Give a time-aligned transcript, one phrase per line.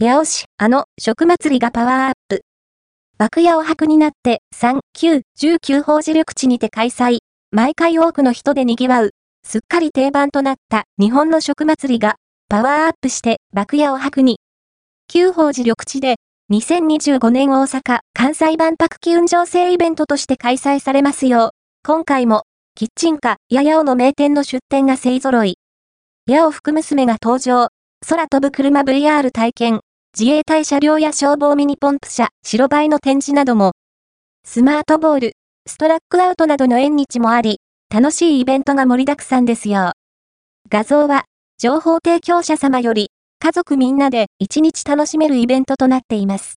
[0.00, 2.42] 八尾市、あの、食祭りがパワーアップ。
[3.18, 7.18] 爆屋を白になって3、9、19法事緑地にて開催。
[7.50, 9.10] 毎回多くの人で賑わう。
[9.44, 12.14] すっかり定番となった日本の食祭りが
[12.48, 14.38] パワーアップして爆屋を白に。
[15.08, 16.14] 旧法寺緑地で
[16.52, 21.50] 2025年大阪・関西万博機運情勢イベントとして開催されますよう、
[21.84, 22.44] 今回も、
[22.76, 25.56] キッチンカ、ややおの名店の出店が勢揃い。
[26.28, 27.70] やお福娘が登場。
[28.06, 29.80] 空飛ぶ車 VR 体験。
[30.18, 33.72] 自衛隊車両や消防ミニポンプ車、白バイの展示なども、
[34.44, 35.32] スマートボール、
[35.68, 37.60] ストラックアウトなどの縁日もあり、
[37.92, 39.92] 楽しいイベントが盛りだくさんですよ。
[40.70, 41.24] 画像は、
[41.58, 46.54] 情報提供者様より、家族みんなで一日楽しめるイベントとなっています。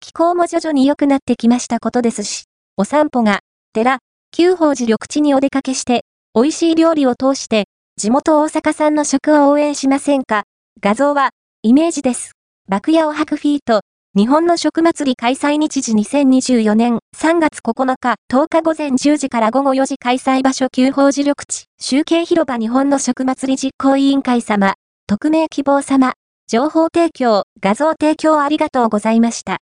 [0.00, 2.44] 気候も徐々に良くなってきましたことですし、
[2.76, 3.40] お散歩が、
[3.72, 4.00] 寺、
[4.32, 6.04] 旧宝寺緑地にお出かけして、
[6.34, 7.64] 美味しい料理を通して、
[7.96, 10.42] 地元大阪産の食を応援しませんか？
[10.80, 11.30] 画像は、
[11.62, 12.32] イメージです。
[12.72, 13.82] 爆屋を吐くフィート、
[14.16, 24.72] 日本の食祭り開催日時2024年3月9日10日午前10時から午後4時開催場所旧法寺緑地集計広場日本の食祭り実行委員会様
[25.06, 26.14] 匿名希望様
[26.46, 29.58] 情報提供画像提供ありがとうございました。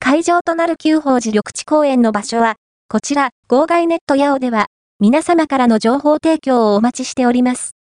[0.00, 2.56] 会場となる旧法寺緑地公園の場所は
[2.88, 4.66] こちら、号外ネットヤオでは
[4.98, 7.76] 皆様からの情報提供をお待ちしております。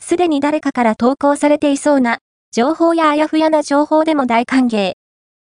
[0.00, 2.18] すでに誰かから投稿されていそうな
[2.50, 4.94] 情報やあやふやな情報でも大歓迎。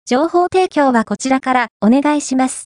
[0.07, 2.57] 情報提供はこちらからお願いします。